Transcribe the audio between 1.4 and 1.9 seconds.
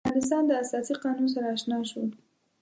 آشنا